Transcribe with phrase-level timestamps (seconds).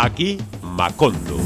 [0.00, 1.36] Aquí Macondo.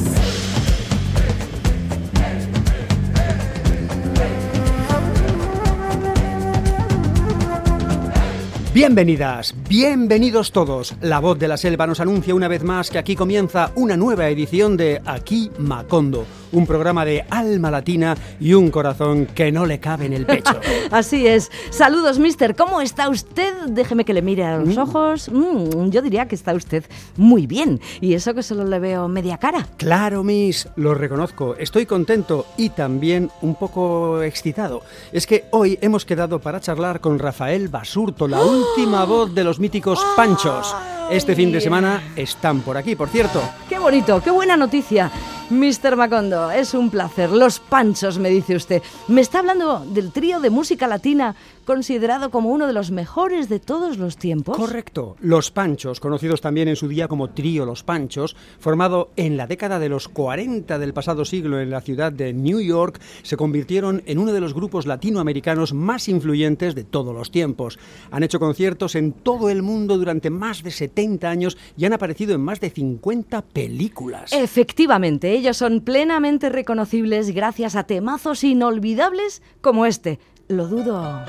[8.74, 10.94] Bienvenidas, bienvenidos todos.
[11.00, 14.28] La voz de la selva nos anuncia una vez más que aquí comienza una nueva
[14.28, 19.80] edición de Aquí Macondo un programa de alma latina y un corazón que no le
[19.80, 20.58] cabe en el pecho.
[20.90, 21.50] Así es.
[21.70, 22.54] Saludos, mister.
[22.54, 23.52] ¿Cómo está usted?
[23.68, 24.78] Déjeme que le mire a los mm.
[24.78, 25.30] ojos.
[25.30, 26.84] Mm, yo diría que está usted
[27.16, 27.80] muy bien.
[28.00, 29.66] Y eso que solo le veo media cara.
[29.76, 30.68] Claro, miss.
[30.76, 31.56] Lo reconozco.
[31.58, 34.82] Estoy contento y también un poco excitado.
[35.12, 39.58] Es que hoy hemos quedado para charlar con Rafael Basurto, la última voz de los
[39.58, 40.74] míticos Panchos.
[41.12, 43.42] Este fin de semana están por aquí, por cierto.
[43.68, 44.22] ¡Qué bonito!
[44.22, 45.10] ¡Qué buena noticia!
[45.50, 45.94] Mr.
[45.94, 47.28] Macondo, es un placer.
[47.28, 48.82] Los Panchos, me dice usted.
[49.08, 53.60] Me está hablando del trío de música latina considerado como uno de los mejores de
[53.60, 54.56] todos los tiempos.
[54.56, 55.16] Correcto.
[55.20, 59.78] Los Panchos, conocidos también en su día como Trío Los Panchos, formado en la década
[59.78, 64.18] de los 40 del pasado siglo en la ciudad de New York, se convirtieron en
[64.18, 67.78] uno de los grupos latinoamericanos más influyentes de todos los tiempos.
[68.10, 72.34] Han hecho conciertos en todo el mundo durante más de 70 años y han aparecido
[72.34, 74.32] en más de 50 películas.
[74.32, 80.18] Efectivamente, ellos son plenamente reconocibles gracias a temazos inolvidables como este
[80.52, 81.24] lo dudo.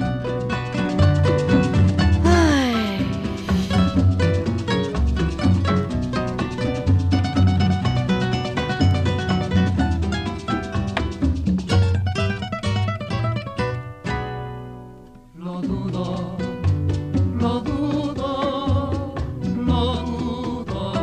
[15.36, 16.38] Lo dudo,
[17.40, 19.16] lo dudo,
[19.66, 20.94] lo dudo,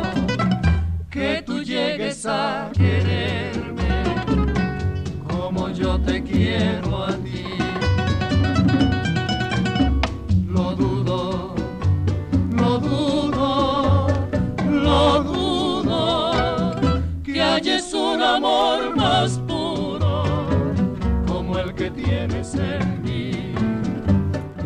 [1.09, 4.03] que tú llegues a quererme
[5.27, 7.20] como yo te quiero.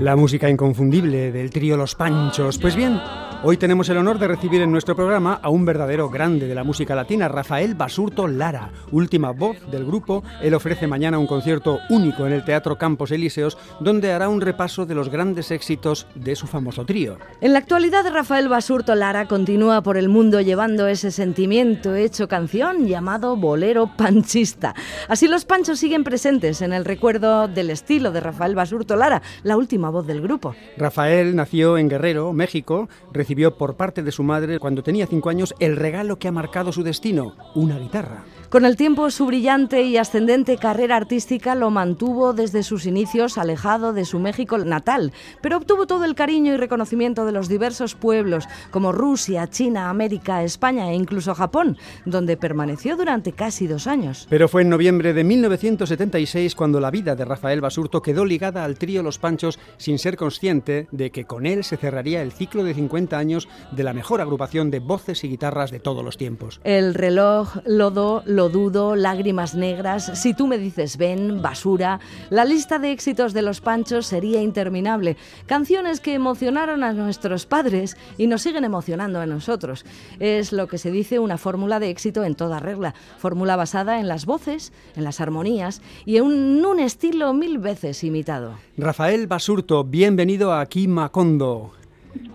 [0.05, 2.59] La música inconfundible del trío Los Panchos.
[2.59, 3.01] Pues bien,
[3.47, 6.63] Hoy tenemos el honor de recibir en nuestro programa a un verdadero grande de la
[6.63, 10.23] música latina, Rafael Basurto Lara, última voz del grupo.
[10.41, 14.87] Él ofrece mañana un concierto único en el Teatro Campos Elíseos, donde hará un repaso
[14.87, 17.19] de los grandes éxitos de su famoso trío.
[17.39, 22.87] En la actualidad, Rafael Basurto Lara continúa por el mundo llevando ese sentimiento hecho canción
[22.87, 24.73] llamado bolero panchista.
[25.07, 29.55] Así los panchos siguen presentes en el recuerdo del estilo de Rafael Basurto Lara, la
[29.55, 30.55] última voz del grupo.
[30.77, 35.29] Rafael nació en Guerrero, México, recibió recibió por parte de su madre cuando tenía cinco
[35.29, 38.23] años el regalo que ha marcado su destino, una guitarra.
[38.49, 43.91] Con el tiempo, su brillante y ascendente carrera artística lo mantuvo desde sus inicios alejado
[43.91, 48.47] de su México natal, pero obtuvo todo el cariño y reconocimiento de los diversos pueblos
[48.69, 54.27] como Rusia, China, América, España e incluso Japón, donde permaneció durante casi dos años.
[54.29, 58.77] Pero fue en noviembre de 1976 cuando la vida de Rafael Basurto quedó ligada al
[58.77, 62.75] trío Los Panchos sin ser consciente de que con él se cerraría el ciclo de
[62.75, 66.61] 50 años de la mejor agrupación de voces y guitarras de todos los tiempos.
[66.63, 71.99] El reloj, lodo, lo dudo, Lágrimas Negras, Si tú me dices ven, Basura.
[72.29, 75.15] La lista de éxitos de los Panchos sería interminable.
[75.45, 79.85] Canciones que emocionaron a nuestros padres y nos siguen emocionando a nosotros.
[80.19, 82.93] Es lo que se dice una fórmula de éxito en toda regla.
[83.17, 88.55] Fórmula basada en las voces, en las armonías y en un, estilo mil veces imitado.
[88.77, 91.71] Rafael Basurto, bienvenido a Aquí Macondo.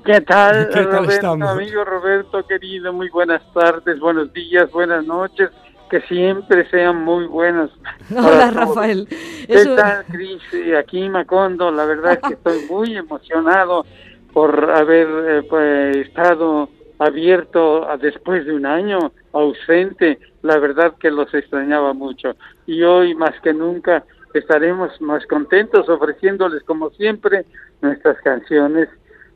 [0.04, 2.92] ¿Qué tal, ¿Qué tal Roberto, amigo Roberto querido?
[2.92, 5.50] Muy buenas tardes, buenos días, buenas noches
[5.90, 7.70] que siempre sean muy buenos.
[8.10, 9.06] Hola, Rafael.
[9.46, 10.40] ¿Qué tal, Cris?
[10.78, 13.84] Aquí Macondo, la verdad es que estoy muy emocionado
[14.32, 20.18] por haber eh, pues, estado abierto después de un año ausente.
[20.42, 22.36] La verdad que los extrañaba mucho.
[22.66, 27.44] Y hoy, más que nunca, estaremos más contentos ofreciéndoles, como siempre,
[27.82, 28.88] nuestras canciones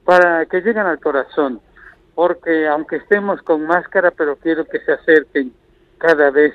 [0.04, 1.60] para que lleguen al corazón.
[2.14, 5.52] Porque aunque estemos con máscara, pero quiero que se acerquen
[6.06, 6.53] cada vez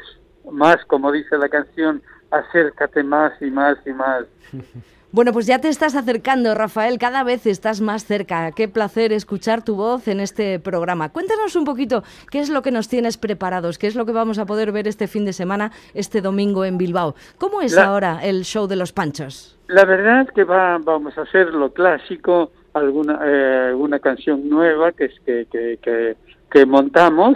[0.51, 4.25] más, como dice la canción, acércate más y más y más.
[5.11, 8.51] Bueno, pues ya te estás acercando, Rafael, cada vez estás más cerca.
[8.51, 11.09] Qué placer escuchar tu voz en este programa.
[11.09, 14.37] Cuéntanos un poquito qué es lo que nos tienes preparados, qué es lo que vamos
[14.37, 17.15] a poder ver este fin de semana, este domingo en Bilbao.
[17.39, 19.57] ¿Cómo es ahora el show de los Panchos?
[19.65, 24.91] La verdad es que va, vamos a hacer lo clásico, alguna eh, una canción nueva
[24.91, 25.47] que, que,
[25.81, 26.17] que,
[26.51, 27.35] que montamos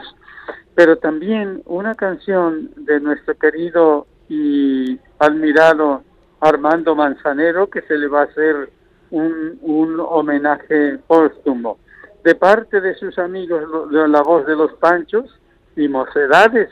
[0.75, 6.03] pero también una canción de nuestro querido y admirado
[6.39, 8.69] Armando Manzanero que se le va a hacer
[9.11, 11.77] un, un homenaje póstumo.
[12.23, 15.39] De parte de sus amigos de la voz de los Panchos,
[15.75, 16.69] y Mocedades.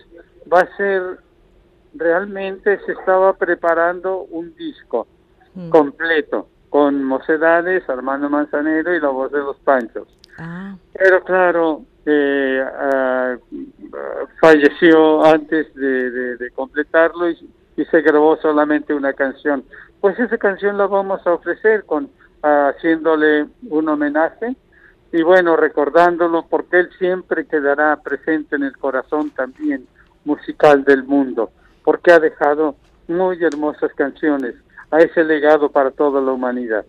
[0.52, 1.02] Va a ser,
[1.96, 5.08] realmente se estaba preparando un disco
[5.54, 5.70] Mm.
[5.70, 10.08] completo con Mocedades, Armando Manzanero y la voz de los Panchos.
[10.38, 12.66] Ah, Pero claro, eh,
[14.40, 19.64] falleció antes de, completarlo y, y se grabó solamente una canción.
[20.00, 22.10] Pues esa canción la vamos a ofrecer con
[22.44, 24.56] haciéndole un homenaje
[25.12, 29.86] y bueno, recordándolo porque él siempre quedará presente en el corazón también
[30.24, 31.52] musical del mundo,
[31.84, 32.76] porque ha dejado
[33.08, 34.56] muy hermosas canciones
[34.90, 36.86] a ese legado para toda la humanidad.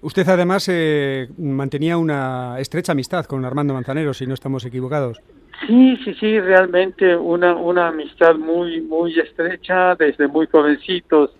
[0.00, 5.20] Usted además eh, mantenía una estrecha amistad con Armando Manzanero, si no estamos equivocados.
[5.66, 11.30] Sí, sí, sí, realmente una, una amistad muy, muy estrecha desde muy jovencitos.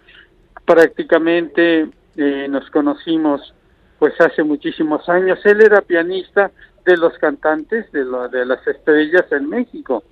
[0.65, 3.55] Prácticamente eh, nos conocimos
[3.99, 5.39] pues hace muchísimos años.
[5.45, 6.51] Él era pianista
[6.85, 10.03] de los cantantes de, lo- de las estrellas en México,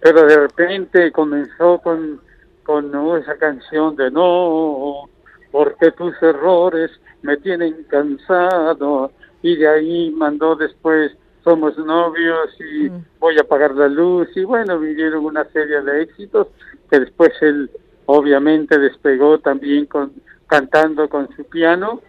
[0.00, 2.20] pero de repente comenzó con,
[2.64, 5.04] con esa canción de no,
[5.50, 6.90] porque tus errores
[7.22, 9.12] me tienen cansado.
[9.42, 11.12] Y de ahí mandó después
[11.44, 13.04] somos novios y Mm.
[13.20, 14.28] voy a apagar la luz.
[14.36, 16.48] Y bueno vivieron una serie de éxitos
[16.90, 17.70] que después él
[18.06, 20.12] obviamente despegó también con
[20.46, 22.00] cantando con su piano.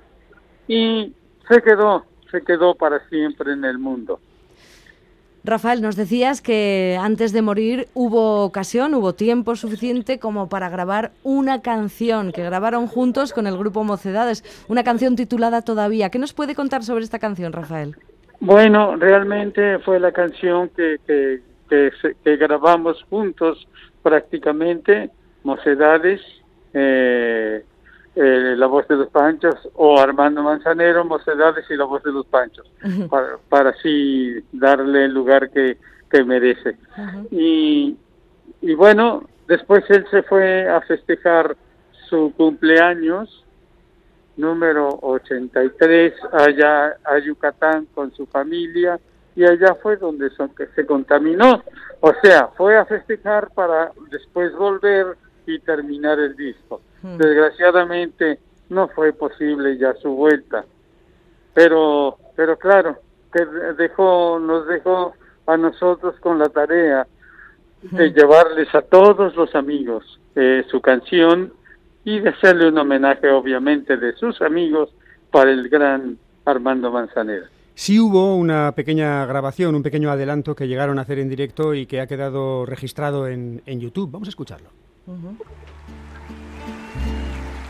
[0.67, 1.13] Y
[1.47, 4.19] se quedó se quedó para siempre en el mundo
[5.43, 11.11] Rafael, nos decías que antes de morir hubo ocasión, hubo tiempo suficiente como para grabar
[11.23, 16.09] una canción que grabaron juntos con el grupo Mocedades, una canción titulada Todavía.
[16.09, 17.95] ¿Qué nos puede contar sobre esta canción, Rafael?
[18.41, 23.67] Bueno, realmente fue la canción que, que, que, grabamos juntos
[24.03, 25.09] prácticamente,
[25.43, 26.21] Mocedades,
[26.73, 27.63] eh,
[28.15, 32.25] eh, La Voz de los Panchos, o Armando Manzanero, Mocedades y La Voz de los
[32.25, 32.69] Panchos,
[33.09, 35.77] para, para así darle el lugar que,
[36.09, 36.77] que merece.
[37.31, 37.97] y,
[38.61, 41.55] y bueno, después él se fue a festejar
[42.09, 43.45] su cumpleaños
[44.39, 48.99] número 83 allá a Yucatán con su familia
[49.35, 51.63] y allá fue donde son, que se contaminó.
[51.99, 56.81] O sea, fue a festejar para después volver y terminar el disco.
[57.01, 60.65] Desgraciadamente no fue posible ya su vuelta.
[61.53, 62.97] Pero pero claro,
[63.33, 63.45] que
[63.77, 65.13] dejó nos dejó
[65.45, 67.07] a nosotros con la tarea
[67.81, 71.53] de llevarles a todos los amigos eh, su canción
[72.03, 74.89] y de hacerle un homenaje obviamente de sus amigos
[75.31, 77.45] para el gran Armando Manzanero.
[77.75, 81.85] Sí hubo una pequeña grabación, un pequeño adelanto que llegaron a hacer en directo y
[81.85, 84.11] que ha quedado registrado en, en YouTube.
[84.11, 84.69] Vamos a escucharlo.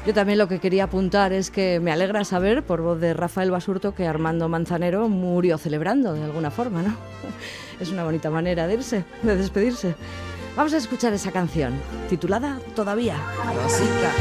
[0.10, 3.52] Yo también lo que quería apuntar es que me alegra saber, por voz de Rafael
[3.52, 6.96] Basurto, que Armando Manzanero murió celebrando de alguna forma, ¿no?
[7.80, 9.94] Es una bonita manera de irse, de despedirse.
[10.58, 11.74] Vamos a escuchar esa canción,
[12.10, 13.18] titulada Todavía.
[13.56, 14.12] Rosita.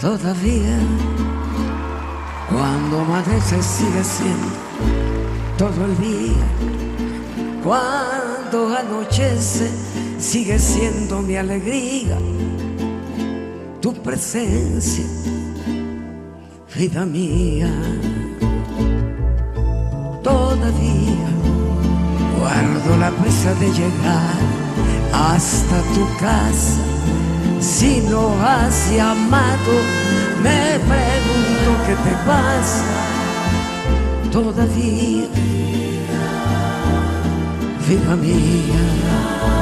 [0.00, 0.78] Todavía,
[2.48, 4.48] cuando amanece sigue siendo
[5.58, 6.46] todo el día.
[7.62, 12.18] Cuando anochece sigue siendo mi alegría.
[13.80, 15.04] Tu presencia,
[16.76, 17.72] vida mía.
[20.22, 21.30] Todavía
[22.38, 24.36] guardo la prisa de llegar
[25.12, 26.82] hasta tu casa.
[27.60, 29.72] Si no has llamado,
[30.42, 32.84] me pregunto qué te pasa.
[34.30, 35.28] Todavía,
[37.88, 39.59] vida mía.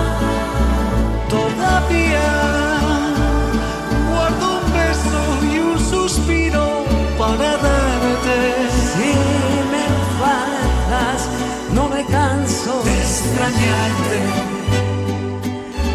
[13.49, 14.21] De extrañarte.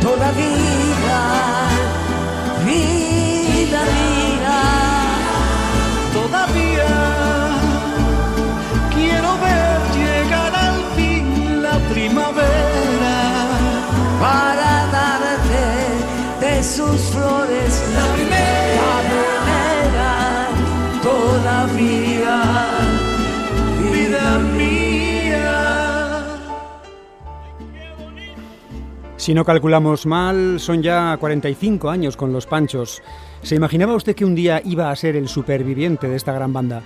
[0.01, 1.19] Todavía,
[2.65, 4.62] vida mía.
[6.13, 6.93] Todavía
[8.93, 13.17] quiero ver llegar al fin la primavera.
[14.19, 15.65] para darte
[16.39, 19.33] de sus flores La primera.
[29.24, 33.01] Si no calculamos mal, son ya 45 años con los Panchos.
[33.42, 36.82] ¿Se imaginaba usted que un día iba a ser el superviviente de esta gran banda?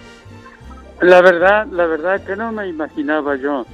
[1.01, 3.65] La verdad, la verdad que no me imaginaba yo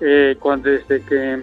[0.00, 1.40] eh, cuando desde que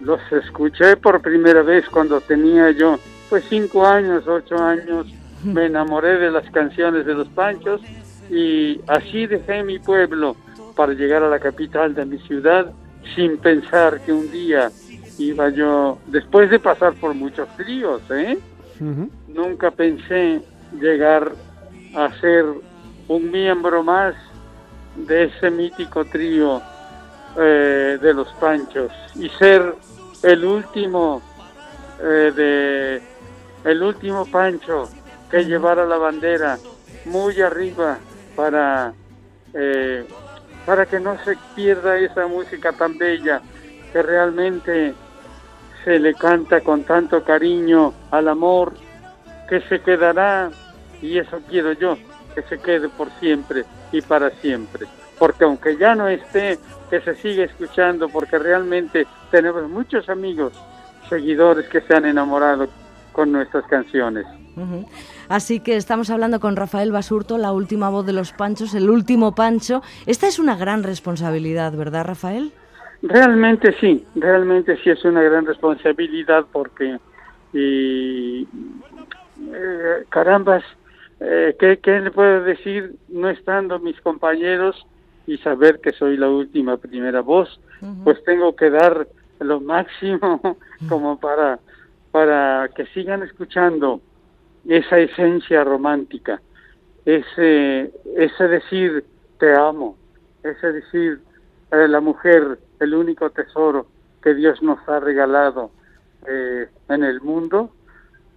[0.00, 2.98] los escuché por primera vez cuando tenía yo
[3.30, 5.06] pues cinco años, ocho años,
[5.42, 7.80] me enamoré de las canciones de los Panchos
[8.28, 10.36] y así dejé mi pueblo
[10.76, 12.70] para llegar a la capital de mi ciudad
[13.14, 14.70] sin pensar que un día
[15.18, 18.38] iba yo, después de pasar por muchos tríos, ¿eh?
[19.28, 20.42] nunca pensé
[20.80, 21.32] llegar
[21.94, 22.44] a ser
[23.08, 24.14] un miembro más
[24.96, 26.60] de ese mítico trío
[27.38, 29.74] eh, de los Panchos y ser
[30.22, 31.22] el último
[32.00, 33.02] eh, de
[33.64, 34.88] el último Pancho
[35.30, 36.58] que llevara la bandera
[37.06, 37.98] muy arriba
[38.36, 38.92] para
[39.54, 40.04] eh,
[40.66, 43.40] para que no se pierda esa música tan bella
[43.92, 44.94] que realmente
[45.84, 48.72] se le canta con tanto cariño al amor
[49.48, 50.50] que se quedará
[51.00, 51.96] y eso quiero yo
[52.34, 54.86] que se quede por siempre y para siempre
[55.18, 56.58] porque aunque ya no esté
[56.88, 60.52] que se siga escuchando porque realmente tenemos muchos amigos
[61.08, 62.68] seguidores que se han enamorado
[63.12, 64.24] con nuestras canciones
[65.28, 69.34] Así que estamos hablando con Rafael Basurto, la última voz de los Panchos, el último
[69.34, 69.82] Pancho.
[70.04, 72.52] Esta es una gran responsabilidad, ¿verdad, Rafael?
[73.02, 76.98] Realmente sí, realmente sí es una gran responsabilidad porque,
[77.52, 78.46] y,
[79.52, 80.62] eh, carambas,
[81.18, 84.86] eh, ¿qué, ¿qué, le puedo decir no estando mis compañeros
[85.26, 87.60] y saber que soy la última primera voz?
[88.04, 89.08] Pues tengo que dar
[89.40, 90.56] lo máximo
[90.88, 91.58] como para,
[92.12, 94.00] para que sigan escuchando
[94.68, 96.40] esa esencia romántica,
[97.04, 99.04] ese, ese decir
[99.38, 99.96] te amo,
[100.44, 101.20] ese decir
[101.72, 103.86] eh, la mujer, el único tesoro
[104.22, 105.70] que Dios nos ha regalado
[106.26, 107.72] eh, en el mundo,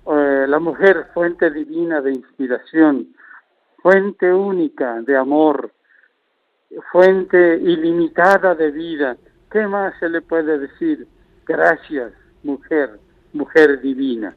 [0.07, 3.09] eh, la mujer fuente divina de inspiración,
[3.83, 5.71] fuente única de amor,
[6.93, 9.17] fuente ilimitada de vida.
[9.51, 11.05] ¿Qué más se le puede decir?
[11.45, 12.99] Gracias, mujer,
[13.33, 14.33] mujer divina.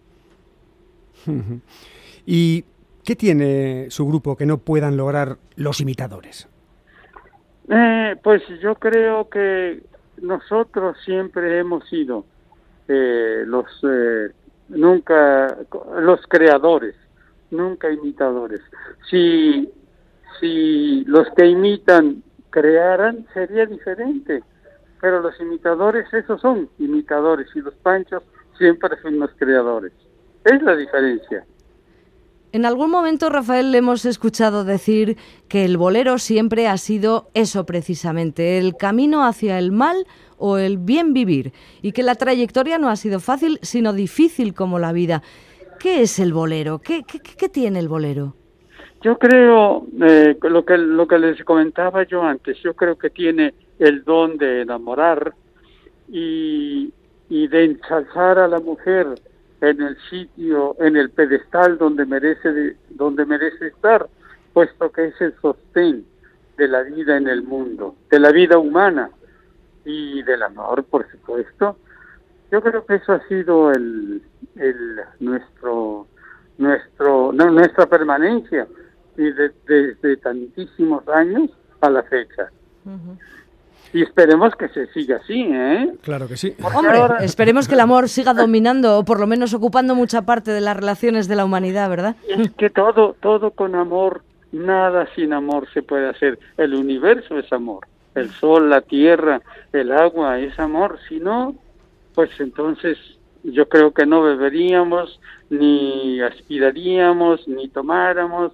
[2.26, 2.64] ¿Y
[3.04, 6.47] qué tiene su grupo que no puedan lograr los imitadores?
[7.70, 9.82] Eh, pues yo creo que
[10.22, 12.24] nosotros siempre hemos sido
[12.88, 14.32] eh, los eh,
[14.68, 15.56] nunca
[16.00, 16.94] los creadores,
[17.50, 18.60] nunca imitadores.
[19.10, 19.70] Si
[20.40, 24.42] si los que imitan crearan sería diferente,
[25.00, 28.22] pero los imitadores esos son imitadores y los panchos
[28.56, 29.92] siempre son los creadores.
[30.44, 31.44] Es la diferencia.
[32.50, 37.66] En algún momento, Rafael, le hemos escuchado decir que el bolero siempre ha sido eso
[37.66, 40.06] precisamente, el camino hacia el mal
[40.38, 41.52] o el bien vivir,
[41.82, 45.22] y que la trayectoria no ha sido fácil, sino difícil como la vida.
[45.78, 46.78] ¿Qué es el bolero?
[46.78, 48.34] ¿Qué, qué, tiene el bolero?
[49.02, 53.52] Yo creo, eh, lo, que, lo que les comentaba yo antes, yo creo que tiene
[53.78, 55.34] el don de enamorar
[56.08, 56.92] y,
[57.28, 59.06] y de ensalzar a la mujer
[59.60, 64.08] en el sitio, en el pedestal donde merece, donde merece estar,
[64.52, 66.04] puesto que es el sostén
[66.56, 69.10] de la vida en el mundo, de la vida humana
[69.84, 71.76] y del amor, por supuesto.
[72.50, 74.22] Yo creo que eso ha sido el,
[74.56, 76.06] el nuestro,
[76.56, 78.66] nuestro, no, nuestra permanencia
[79.16, 81.50] y desde tantísimos años
[81.80, 82.50] a la fecha.
[83.92, 85.92] Y esperemos que se siga así, ¿eh?
[86.02, 86.54] Claro que sí.
[86.74, 90.60] Hombre, esperemos que el amor siga dominando o por lo menos ocupando mucha parte de
[90.60, 92.16] las relaciones de la humanidad, ¿verdad?
[92.28, 96.38] Es que todo, todo con amor, nada sin amor se puede hacer.
[96.56, 97.86] El universo es amor.
[98.14, 99.40] El sol, la tierra,
[99.72, 100.98] el agua es amor.
[101.08, 101.54] Si no,
[102.14, 102.98] pues entonces
[103.42, 108.52] yo creo que no beberíamos, ni aspiraríamos, ni tomáramos,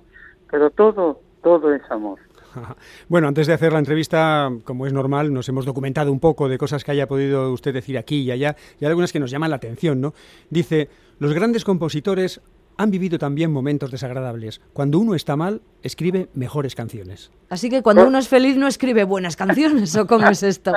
[0.51, 2.19] pero todo, todo es amor.
[3.09, 6.59] Bueno, antes de hacer la entrevista, como es normal, nos hemos documentado un poco de
[6.59, 9.57] cosas que haya podido usted decir aquí y allá, y algunas que nos llaman la
[9.57, 10.15] atención, ¿no?
[10.51, 12.41] Dice, los grandes compositores
[12.77, 14.61] han vivido también momentos desagradables.
[14.73, 17.31] Cuando uno está mal, escribe mejores canciones.
[17.49, 20.73] Así que cuando uno es feliz no escribe buenas canciones, ¿o cómo es esto?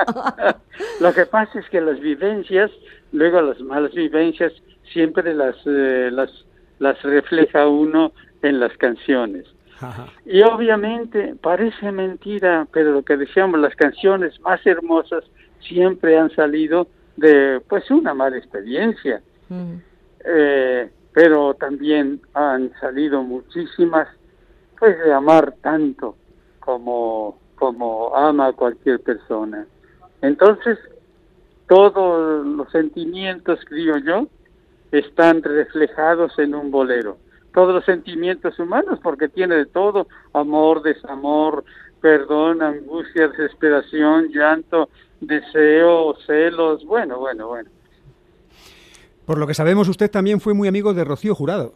[1.00, 2.70] Lo que pasa es que las vivencias,
[3.12, 4.52] luego las malas vivencias,
[4.92, 6.30] siempre las, eh, las,
[6.78, 9.46] las refleja uno en las canciones.
[10.24, 15.24] Y obviamente parece mentira, pero lo que decíamos, las canciones más hermosas
[15.60, 19.20] siempre han salido de pues una mala experiencia.
[19.48, 19.74] Mm.
[20.24, 24.08] Eh, pero también han salido muchísimas
[24.78, 26.16] pues de amar tanto
[26.60, 29.66] como como ama cualquier persona.
[30.22, 30.78] Entonces,
[31.66, 34.28] todos los sentimientos, creo yo,
[34.92, 37.18] están reflejados en un bolero
[37.52, 41.64] todos los sentimientos humanos, porque tiene de todo, amor, desamor,
[42.00, 44.88] perdón, angustia, desesperación, llanto,
[45.20, 47.70] deseo, celos, bueno, bueno, bueno.
[49.24, 51.74] Por lo que sabemos, usted también fue muy amigo de Rocío Jurado.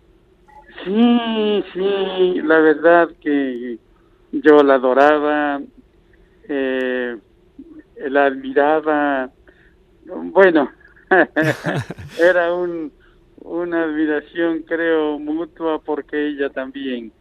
[0.85, 3.79] Sí, sí, la verdad que
[4.33, 5.61] yo la adoraba,
[6.49, 7.17] eh,
[8.09, 9.31] la admiraba.
[10.07, 10.71] Bueno,
[12.19, 12.91] era un,
[13.45, 17.13] una admiración, creo, mutua porque ella también.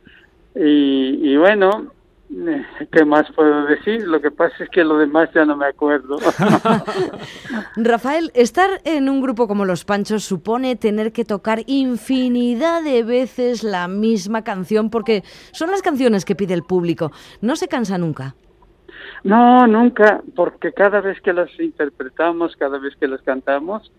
[0.56, 1.92] Y, y bueno,
[2.92, 4.08] ¿Qué más puedo decir?
[4.08, 6.16] Lo que pasa es que lo demás ya no me acuerdo.
[7.76, 13.64] Rafael, estar en un grupo como Los Panchos supone tener que tocar infinidad de veces
[13.64, 17.12] la misma canción porque son las canciones que pide el público.
[17.42, 18.36] ¿No se cansa nunca?
[19.24, 23.92] No, nunca, porque cada vez que las interpretamos, cada vez que las cantamos,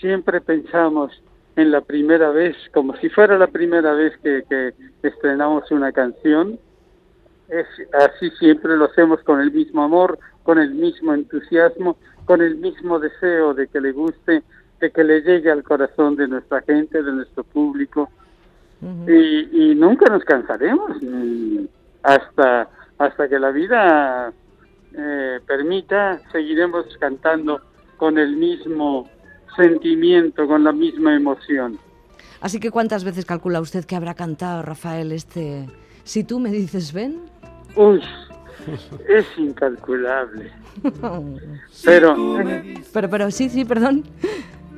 [0.00, 1.20] siempre pensamos
[1.56, 6.58] en la primera vez, como si fuera la primera vez que, que estrenamos una canción
[7.52, 12.56] es así siempre lo hacemos con el mismo amor, con el mismo entusiasmo, con el
[12.56, 14.42] mismo deseo de que le guste,
[14.80, 18.08] de que le llegue al corazón de nuestra gente, de nuestro público.
[18.80, 20.96] y, nunca nos cansaremos
[22.02, 22.68] hasta
[22.98, 24.32] hasta que la vida
[24.94, 27.60] eh, permita, seguiremos cantando
[27.96, 29.08] con el mismo
[29.56, 31.78] sentimiento, con la misma emoción.
[32.40, 35.68] Así que ¿cuántas veces calcula usted que habrá cantado Rafael este
[36.04, 37.20] Si tú me dices ven?
[37.76, 38.02] Uy,
[39.08, 40.50] es incalculable.
[41.84, 42.16] pero,
[42.92, 44.04] pero, pero sí, sí, perdón.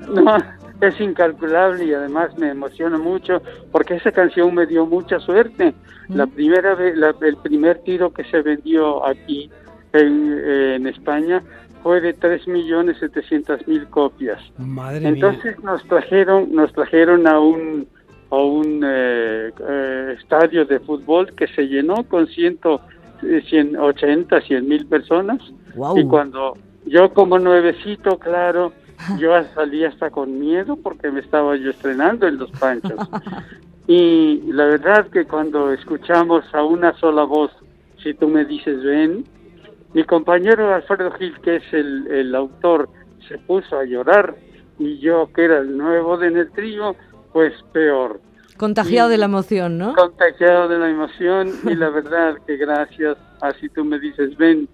[0.09, 0.37] No,
[0.81, 3.41] es incalculable y además me emociona mucho
[3.73, 5.75] porque esa canción me dio mucha suerte.
[6.09, 9.51] La primera vez, el primer tiro que se vendió aquí
[9.93, 11.43] en, España
[11.85, 14.41] fue de 3.700.000 copias.
[14.57, 17.87] Madre Entonces nos trajeron, nos trajeron a un
[18.31, 22.81] a un eh, eh, estadio de fútbol que se llenó con ciento,
[23.21, 25.43] 180, 100 mil personas.
[25.95, 26.55] Y cuando
[26.87, 28.73] yo como nuevecito, claro,
[29.19, 32.99] yo salí hasta con miedo porque me estaba yo estrenando en Los Panchos.
[33.87, 37.53] y la verdad que cuando escuchamos a una sola voz,
[38.03, 39.27] si tú me dices ven,
[39.95, 42.89] mi compañero Alfredo Gil, que es el, el autor,
[43.29, 44.35] se puso a llorar
[44.79, 46.97] y yo, que era el nuevo de en el trío,
[47.33, 48.21] pues peor.
[48.57, 49.95] Contagiado de la emoción, ¿no?
[49.95, 54.69] Contagiado de la emoción y la verdad que gracias, así tú me dices, ven,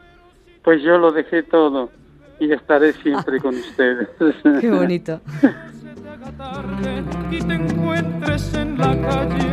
[0.62, 1.90] pues yo lo dejé todo
[2.38, 4.08] y estaré siempre con ustedes.
[4.60, 5.20] Qué bonito.
[7.30, 9.50] y te encuentres en la calle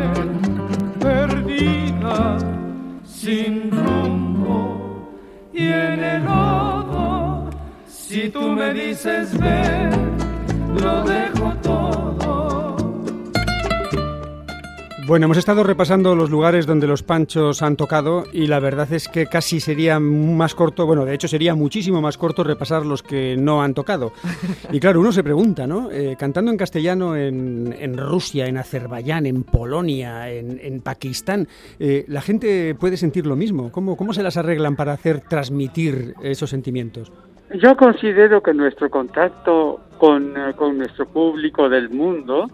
[0.99, 2.37] perdida,
[3.03, 4.26] sin rumbo
[5.57, 7.49] y en el lodo.
[7.87, 9.89] Si tú me dices ven,
[10.79, 12.66] lo dejo todo
[15.07, 19.07] bueno, hemos estado repasando los lugares donde los panchos han tocado y la verdad es
[19.07, 23.37] que casi sería más corto, bueno, de hecho sería muchísimo más corto repasar los que
[23.37, 24.11] no han tocado.
[24.71, 25.89] Y claro, uno se pregunta, ¿no?
[25.91, 31.47] Eh, cantando en castellano en, Rusia, en Azerbaiyán, en Polonia, en, Pakistán,
[31.79, 33.71] eh, la gente puede sentir lo mismo.
[33.71, 37.13] ¿Cómo, ¿Cómo se las arreglan para hacer transmitir esos sentimientos?
[37.61, 42.47] Yo considero que nuestro contacto con, eh, con nuestro público del mundo,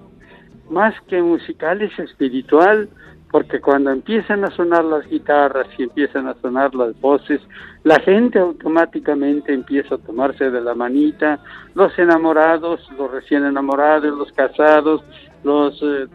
[0.69, 2.89] más que musical es espiritual,
[3.33, 7.41] porque cuando empiezan a sonar las guitarras y empiezan a sonar las voces,
[7.83, 11.39] la gente automáticamente empieza a tomarse de la manita,
[11.73, 15.01] los enamorados, los recién enamorados, los casados,
[15.43, 16.07] los, eh,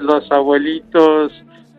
[0.00, 1.32] los abuelitos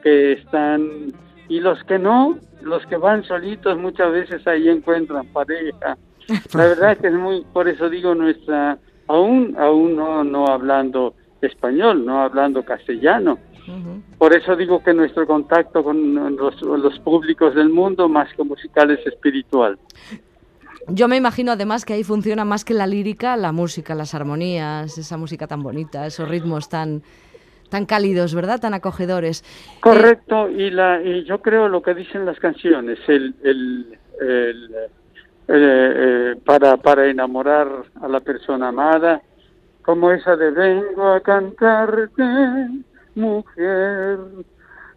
[0.04, 1.14] que están
[1.48, 5.98] y los que no, los que van solitos muchas veces ahí encuentran pareja.
[6.54, 12.06] La verdad que es muy, por eso digo nuestra, aún, aún no, no hablando español,
[12.06, 13.38] no hablando castellano.
[14.18, 19.06] Por eso digo que nuestro contacto con los, públicos del mundo, más que musical, es
[19.06, 19.78] espiritual.
[20.88, 24.98] Yo me imagino además que ahí funciona más que la lírica, la música, las armonías,
[24.98, 27.04] esa música tan bonita, esos ritmos tan,
[27.70, 28.60] tan cálidos, ¿verdad?
[28.60, 29.44] Tan acogedores.
[29.82, 34.54] Correcto, y, la, y yo creo lo que dicen las canciones, el, el, eh,
[35.48, 37.68] eh, para, para enamorar
[38.02, 39.22] a la persona amada,
[39.90, 42.24] como esa de vengo a cantarte,
[43.16, 44.20] mujer,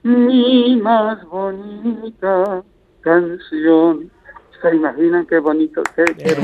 [0.02, 2.62] mi más bonita
[3.00, 4.10] canción.
[4.60, 5.82] ¿Se imaginan qué bonito?
[5.96, 6.36] Qué,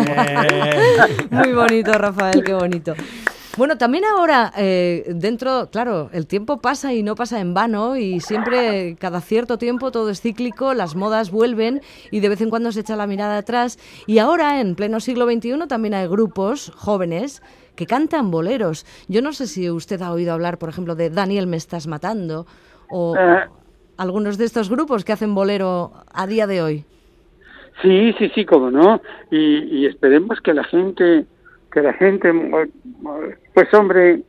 [1.30, 2.94] Muy bonito, Rafael, qué bonito.
[3.58, 8.20] Bueno, también ahora, eh, dentro, claro, el tiempo pasa y no pasa en vano y
[8.20, 12.72] siempre, cada cierto tiempo, todo es cíclico, las modas vuelven y de vez en cuando
[12.72, 13.78] se echa la mirada atrás.
[14.06, 17.42] Y ahora, en pleno siglo XXI, también hay grupos jóvenes
[17.78, 18.84] que cantan boleros.
[19.06, 22.44] Yo no sé si usted ha oído hablar, por ejemplo, de Daniel Me Estás Matando
[22.90, 23.46] o eh.
[23.96, 26.84] algunos de estos grupos que hacen bolero a día de hoy.
[27.80, 29.00] Sí, sí, sí, como no.
[29.30, 31.24] Y, esperemos que la gente,
[31.70, 32.32] que la gente,
[33.54, 34.22] pues hombre,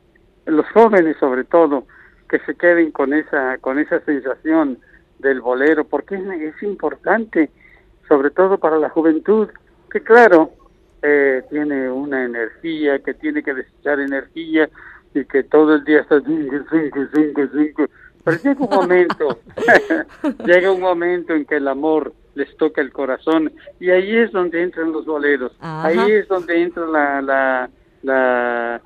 [0.46, 1.86] los jóvenes sobre todo,
[2.28, 4.78] que se queden con esa, con esa sensación
[5.18, 7.50] del bolero, porque es, es importante,
[8.06, 9.48] sobre todo para la juventud,
[9.90, 10.52] que claro,
[11.02, 14.68] eh, tiene una energía, que tiene que desechar energía
[15.14, 17.86] y que todo el día está cinco, cinco, cinco, cinco.
[18.24, 19.38] Pero llega un momento,
[20.44, 24.62] llega un momento en que el amor les toca el corazón y ahí es donde
[24.62, 25.88] entran los boleros, Ajá.
[25.88, 27.70] ahí es donde entra la la
[28.02, 28.80] la,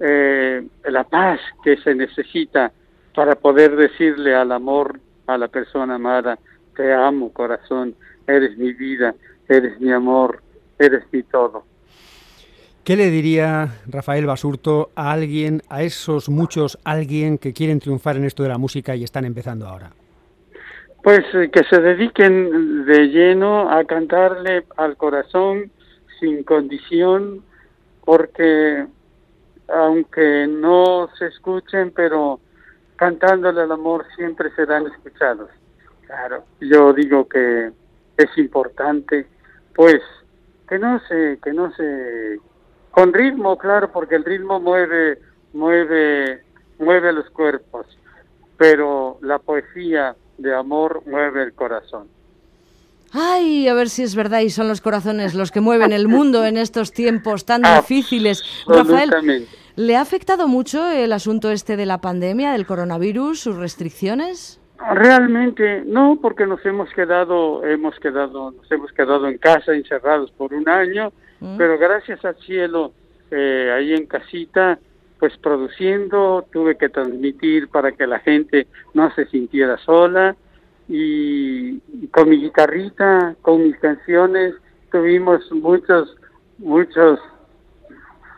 [0.00, 2.72] eh, la paz que se necesita
[3.14, 6.38] para poder decirle al amor a la persona amada,
[6.76, 7.94] te amo corazón,
[8.26, 9.14] eres mi vida,
[9.48, 10.42] eres mi amor,
[10.80, 11.64] eres mi todo.
[12.84, 18.24] ¿Qué le diría Rafael Basurto a alguien, a esos muchos alguien que quieren triunfar en
[18.24, 19.90] esto de la música y están empezando ahora?
[21.02, 25.70] Pues eh, que se dediquen de lleno a cantarle al corazón
[26.18, 27.42] sin condición,
[28.04, 28.86] porque
[29.68, 32.40] aunque no se escuchen, pero
[32.96, 35.50] cantándole al amor siempre serán escuchados.
[36.06, 37.70] Claro, yo digo que
[38.16, 39.26] es importante,
[39.74, 40.02] pues
[40.70, 42.38] que no se, que no se,
[42.92, 45.18] con ritmo, claro, porque el ritmo mueve,
[45.52, 46.44] mueve,
[46.78, 47.86] mueve los cuerpos,
[48.56, 52.06] pero la poesía de amor mueve el corazón.
[53.12, 56.46] Ay, a ver si es verdad y son los corazones los que mueven el mundo
[56.46, 58.44] en estos tiempos tan difíciles.
[58.68, 59.48] Rafael.
[59.74, 64.60] ¿le ha afectado mucho el asunto este de la pandemia, del coronavirus, sus restricciones?
[64.94, 70.54] Realmente no, porque nos hemos quedado, hemos quedado, nos hemos quedado en casa encerrados por
[70.54, 71.56] un año, Mm.
[71.56, 72.92] pero gracias al cielo
[73.30, 74.78] eh, ahí en casita,
[75.18, 80.36] pues produciendo, tuve que transmitir para que la gente no se sintiera sola
[80.88, 84.54] y, y con mi guitarrita, con mis canciones,
[84.90, 86.16] tuvimos muchos,
[86.58, 87.20] muchos,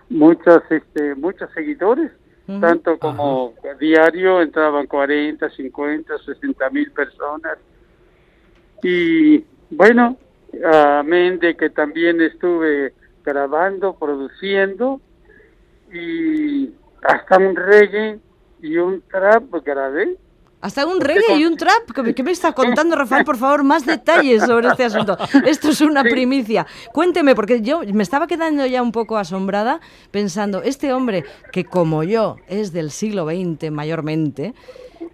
[0.08, 2.12] muchos, este, muchos seguidores
[2.46, 7.58] Tanto como diario entraban 40, 50, 60 mil personas.
[8.82, 10.16] Y bueno,
[10.64, 15.00] amén de que también estuve grabando, produciendo
[15.92, 16.70] y
[17.02, 18.18] hasta un reggae
[18.60, 20.16] y un trap grabé.
[20.62, 21.90] Hasta un reggae y un trap.
[21.94, 23.24] ¿Qué me- ¿Qué me está contando, Rafael?
[23.24, 25.18] Por favor, más detalles sobre este asunto.
[25.44, 26.66] Esto es una primicia.
[26.92, 32.02] Cuénteme, porque yo me estaba quedando ya un poco asombrada pensando, este hombre, que como
[32.04, 34.54] yo es del siglo XX mayormente,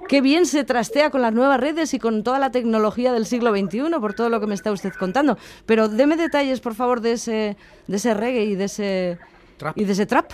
[0.07, 3.51] qué bien se trastea con las nuevas redes y con toda la tecnología del siglo
[3.57, 5.39] XXI, por todo lo que me está usted contando.
[5.67, 7.57] Pero deme detalles, por favor, de ese,
[7.87, 9.19] de ese reggae y de ese,
[9.57, 9.77] Trap.
[9.79, 10.31] y de ese trap.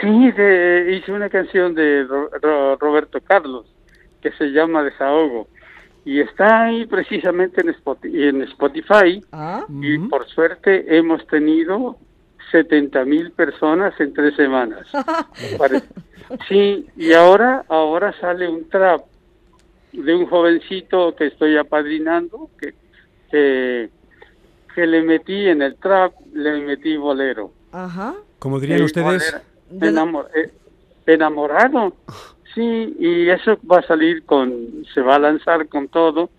[0.00, 3.66] Sí, de- hice una canción de Ro- Ro- Roberto Carlos
[4.20, 5.48] que se llama Desahogo
[6.04, 9.22] y está ahí precisamente en Spoti- en Spotify.
[9.32, 11.96] Ah, y por suerte hemos tenido
[12.52, 14.86] 70 mil personas en tres semanas.
[16.48, 19.00] Sí, y ahora, ahora sale un trap
[19.92, 22.74] de un jovencito que estoy apadrinando, que,
[23.30, 23.88] que,
[24.74, 27.52] que le metí en el trap, le metí bolero.
[27.70, 28.14] ajá.
[28.40, 29.36] Como dirían Eh, ustedes,
[29.70, 30.50] bolero, eh,
[31.06, 31.94] enamorado.
[32.56, 34.50] Sí, y eso va a salir con,
[34.94, 36.30] se va a lanzar con todo,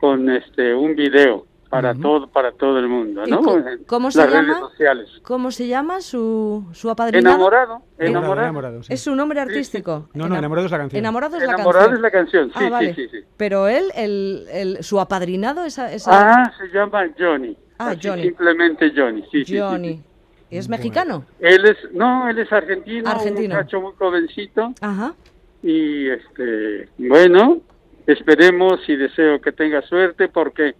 [0.00, 3.42] con este un video para todo, para todo el mundo, ¿Y ¿no?
[3.86, 4.58] cómo las se redes llama?
[4.60, 5.08] sociales.
[5.22, 7.36] ¿Cómo se llama su, su apadrinado?
[7.36, 8.82] Enamorado, enamorado, enamorado.
[8.82, 8.92] sí.
[8.94, 10.08] ¿Es su nombre artístico?
[10.14, 10.98] No, no, enamorado es la canción.
[10.98, 11.94] Enamorado es la Enamorado canción.
[11.96, 12.94] es la canción, sí, Ah, vale.
[12.94, 13.24] sí, sí, sí.
[13.36, 16.10] Pero él, el, el- su apadrinado, esa, esa
[16.42, 17.54] Ah, se llama Johnny.
[17.78, 18.22] Ah, Así Johnny.
[18.22, 19.96] Simplemente Johnny, sí, sí, sí, Johnny.
[19.98, 20.56] sí.
[20.56, 21.24] ¿Es mexicano?
[21.38, 23.54] Él es, no, él es argentino, Argentino.
[23.54, 24.72] un muchacho muy jovencito.
[24.80, 25.14] Ajá.
[25.62, 27.60] Y este bueno
[28.06, 30.74] esperemos y deseo que tenga suerte porque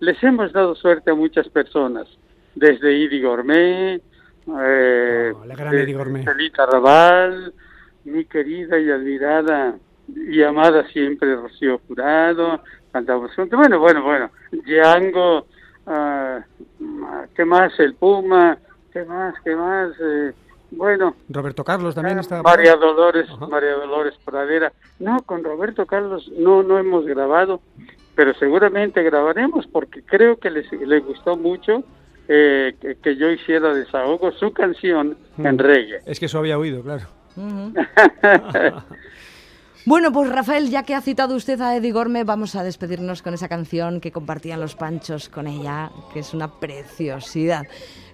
[0.00, 2.08] les hemos dado suerte a muchas personas
[2.54, 4.00] desde Idi Gourmet
[4.58, 6.24] eh, Oh, la gran Idi Gourmet.
[6.24, 7.52] Celita Raval
[8.04, 9.76] mi querida y admirada
[10.08, 15.46] y amada siempre Rocío Jurado cantamos juntos bueno bueno bueno Django
[15.86, 16.40] ah,
[17.34, 18.58] qué más el Puma
[18.92, 20.32] qué más qué más Eh,
[20.72, 22.42] bueno Roberto Carlos también está.
[22.42, 23.46] María Dolores, Ajá.
[23.46, 24.72] María Dolores Pradera.
[24.98, 27.60] No, con Roberto Carlos no no hemos grabado,
[28.14, 31.82] pero seguramente grabaremos porque creo que les, les gustó mucho
[32.28, 35.58] eh, que, que yo hiciera desahogo su canción en Mm.
[35.58, 36.00] reggae.
[36.06, 37.06] Es que eso había oído, claro.
[39.84, 43.34] Bueno, pues Rafael, ya que ha citado usted a Eddie Gorme, vamos a despedirnos con
[43.34, 47.62] esa canción que compartían los panchos con ella, que es una preciosidad.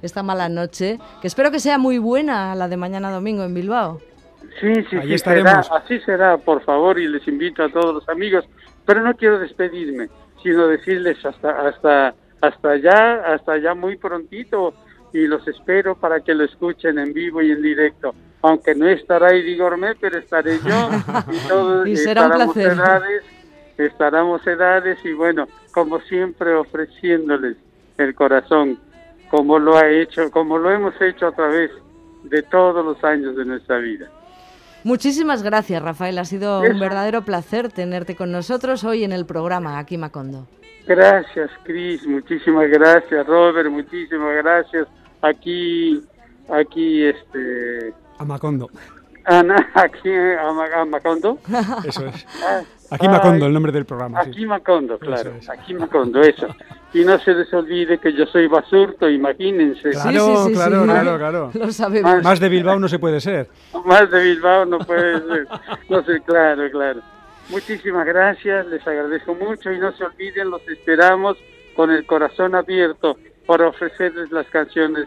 [0.01, 4.01] Esta mala noche, que espero que sea muy buena la de mañana domingo en Bilbao.
[4.61, 5.67] Sí, sí, Ahí sí, estaremos.
[5.67, 8.47] será, así será, por favor, y les invito a todos los amigos,
[8.87, 10.09] pero no quiero despedirme,
[10.43, 14.73] sino decirles hasta hasta hasta allá, hasta allá muy prontito
[15.13, 18.15] y los espero para que lo escuchen en vivo y en directo.
[18.43, 20.91] Aunque no estará Idi Gourmet, pero estaré yo
[21.33, 22.77] y todos Y será un placer.
[25.05, 27.57] y bueno, como siempre ofreciéndoles
[27.97, 28.79] el corazón
[29.31, 31.71] como lo ha hecho, como lo hemos hecho a través
[32.25, 34.09] de todos los años de nuestra vida.
[34.85, 36.19] Muchísimas gracias, Rafael.
[36.19, 40.47] Ha sido un verdadero placer tenerte con nosotros hoy en el programa Aquí Macondo.
[40.87, 42.07] Gracias, Cris.
[42.07, 43.69] Muchísimas gracias, Robert.
[43.69, 44.87] Muchísimas gracias.
[45.21, 46.01] Aquí,
[46.49, 47.93] aquí, este.
[48.19, 48.71] A Macondo.
[49.25, 51.39] Ana, aquí a, Macondo.
[51.85, 52.27] Eso es.
[52.43, 54.21] Ah, aquí Macondo, el nombre del programa.
[54.21, 55.33] Aquí Macondo, claro.
[55.49, 56.49] Aquí Macondo, eso.
[56.95, 59.91] Y no se les olvide que yo soy basurto, imagínense.
[59.91, 61.51] Claro, sí, sí, claro, claro, claro.
[61.55, 62.23] Lo sabemos.
[62.23, 63.51] Más, de Bilbao no se puede ser.
[63.85, 65.47] Más de Bilbao no puede ser.
[65.91, 67.01] No sé, claro, claro.
[67.51, 71.37] Muchísimas gracias, les agradezco mucho y no se olviden, los esperamos
[71.77, 75.07] con el corazón abierto para ofrecerles las canciones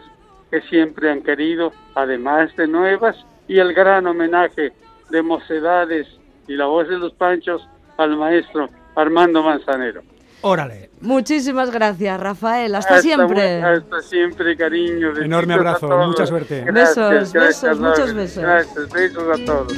[0.52, 3.16] que siempre han querido, además de nuevas,
[3.48, 4.74] y el gran homenaje
[5.08, 6.06] de Mocedades
[6.46, 10.02] y la voz de los Panchos al maestro Armando Manzanero.
[10.42, 10.90] Órale.
[11.00, 12.74] Muchísimas gracias, Rafael.
[12.74, 13.62] Hasta, siempre.
[13.62, 15.16] hasta siempre, cariño.
[15.16, 16.70] Enorme abrazo, mucha suerte.
[16.70, 18.42] besos, besos, muchos besos.
[18.42, 19.72] Gracias, besos a todos.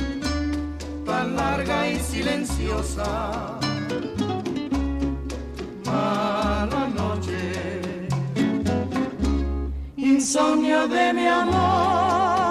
[1.07, 3.61] Tan larga y silenciosa.
[5.85, 7.34] Mala noche.
[10.15, 12.44] Insomnio de mi amor.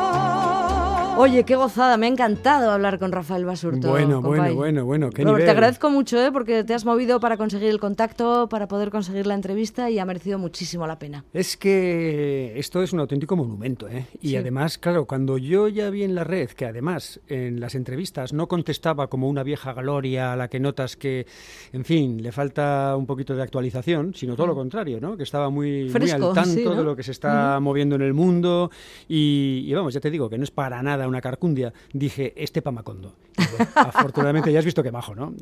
[1.16, 3.90] Oye, qué gozada, me ha encantado hablar con Rafael Basurto.
[3.90, 5.46] Bueno, bueno, bueno, bueno, qué nivel.
[5.46, 6.32] Te agradezco mucho, ¿eh?
[6.32, 10.06] porque te has movido para conseguir el contacto, para poder conseguir la entrevista y ha
[10.06, 11.24] merecido muchísimo la pena.
[11.32, 14.08] Es que esto es un auténtico monumento, ¿eh?
[14.22, 18.34] Y además, claro, cuando yo ya vi en la red que además en las entrevistas
[18.34, 21.28] no contestaba como una vieja gloria a la que notas que,
[21.74, 25.16] en fin, le falta un poquito de actualización, sino todo lo contrario, ¿no?
[25.16, 28.72] Que estaba muy, al tanto de lo que se está moviendo en el mundo
[29.08, 32.62] y, y vamos, ya te digo que no es para nada una carcundia, dije, este
[32.62, 33.14] Pamacondo.
[33.76, 35.34] afortunadamente ya has visto que majo, ¿no?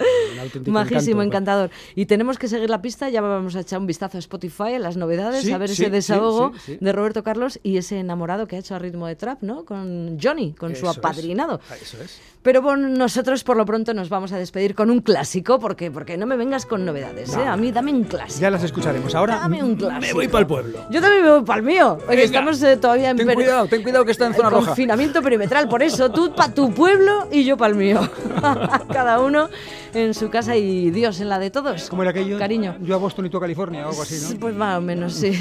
[0.68, 1.70] Majísimo, encantador.
[1.96, 4.80] Y tenemos que seguir la pista, ya vamos a echar un vistazo a Spotify, a
[4.80, 8.76] las novedades, a ver ese desahogo de Roberto Carlos y ese enamorado que ha hecho
[8.76, 9.66] a ritmo de trap, ¿no?
[9.66, 11.60] Con Johnny, con su apadrinado.
[11.70, 12.20] Ah, eso es.
[12.44, 16.18] Pero bueno, nosotros por lo pronto nos vamos a despedir con un clásico, porque, porque
[16.18, 17.46] no me vengas con novedades, ¿eh?
[17.46, 18.42] A mí dame un clásico.
[18.42, 19.14] Ya las escucharemos.
[19.14, 20.02] Ahora dame un clásico.
[20.02, 20.80] me voy para el pueblo.
[20.90, 22.00] Yo también me voy para el mío.
[22.10, 24.68] estamos eh, todavía en ten cuidado, ten cuidado que está en zona roja.
[24.68, 28.00] Confinamiento perimetral, por eso tú para tu pueblo y yo para el mío.
[28.92, 29.50] Cada uno
[29.94, 31.90] en su casa y Dios en la de todos.
[31.90, 32.40] ¿Cómo era aquello?
[32.40, 32.78] Cariño.
[32.82, 34.40] Yo a Boston y tú a California o algo así, ¿no?
[34.40, 35.32] Pues más o menos, sí.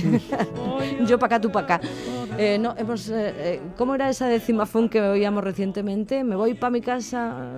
[1.07, 1.89] yo para acá, tú para acá.
[2.39, 6.25] Eh, no, hemos, eh, eh, ¿Cómo era esa decimafón que oíamos recientemente?
[6.25, 7.53] Me voy para mi casa,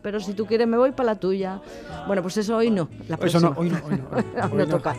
[0.00, 1.60] pero si tú quieres me voy para la tuya.
[2.06, 2.88] Bueno, pues eso hoy no.
[3.08, 4.48] La eso no, hoy no, hoy no.
[4.54, 4.94] no, toca.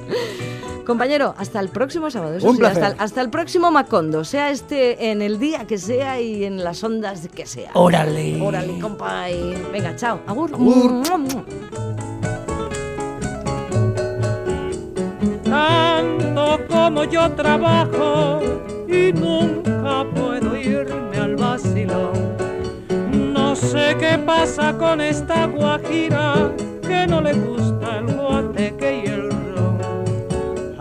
[0.89, 2.39] Compañero, hasta el próximo sábado.
[2.41, 6.63] Un hasta, hasta, el próximo Macondo, sea este en el día que sea y en
[6.63, 7.69] las ondas que sea.
[7.75, 8.41] Órale.
[8.41, 9.27] Órale, compa.
[9.71, 10.19] Venga, chao.
[10.25, 10.51] Agur.
[10.51, 11.03] Agur.
[15.43, 18.41] Tanto como yo trabajo
[18.87, 22.35] y nunca puedo irme al vacilón.
[23.31, 29.28] No sé qué pasa con esta guajira que no le gusta el guateque y el.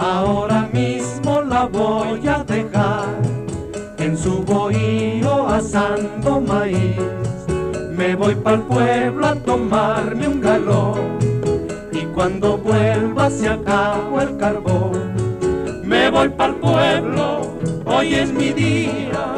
[0.08, 3.08] Ahora mismo la voy a dejar
[3.98, 6.96] en su bohío asando maíz.
[7.96, 11.18] Me voy el pueblo a tomarme un galón
[11.92, 15.12] y cuando vuelva se acabó el carbón.
[15.84, 17.58] Me voy el pueblo
[17.98, 19.34] hoy es mi día,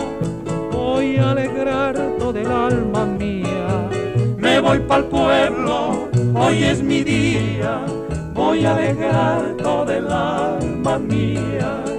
[0.70, 3.88] voy a alegrar todo el alma mía.
[4.36, 7.84] Me voy para el pueblo, hoy es mi día,
[8.50, 11.89] voy a alegrar todo el alma mía.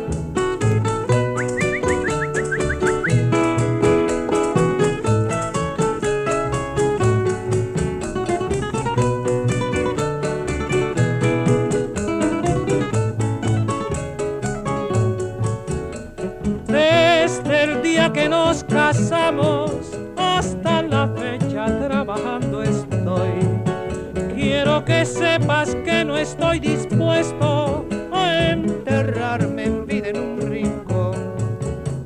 [24.71, 31.13] Quiero que sepas que no estoy dispuesto a enterrarme en vida en un rincón.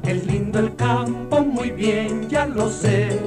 [0.04, 3.20] Es lindo el campo, muy bien, ya lo sé,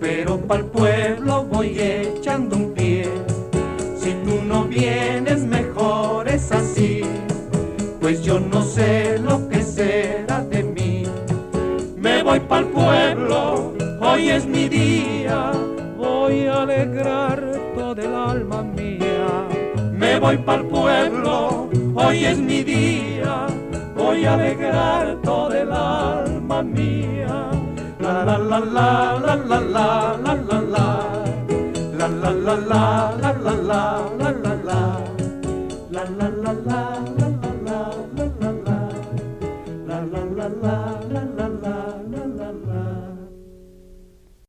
[0.00, 3.08] pero para el pueblo voy echando un pie.
[3.96, 7.02] Si tú no vienes, mejor es así,
[8.00, 10.64] pues yo no sé lo que será de
[12.24, 15.52] voy para el pueblo, hoy es mi día,
[15.96, 17.47] voy a alegrar
[18.62, 23.46] Me voy para el pueblo, hoy es mi día,
[23.96, 27.50] voy a alegrar todo el alma mía.
[28.00, 30.58] La la la la la la la la la la
[31.98, 33.82] la la la la la
[34.18, 34.47] la la